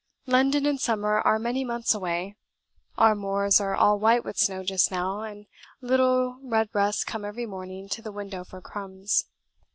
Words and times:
London 0.25 0.65
and 0.65 0.81
summer 0.81 1.19
are 1.19 1.37
many 1.37 1.63
months 1.63 1.93
away: 1.93 2.35
our 2.97 3.13
moors 3.13 3.61
are 3.61 3.75
all 3.75 3.99
white 3.99 4.25
with 4.25 4.35
snow 4.35 4.63
just 4.63 4.89
now, 4.89 5.21
and 5.21 5.45
little 5.79 6.39
redbreasts 6.41 7.03
come 7.03 7.23
every 7.23 7.45
morning 7.45 7.87
to 7.89 8.01
the 8.01 8.11
window 8.11 8.43
for 8.43 8.61
crumbs. 8.61 9.25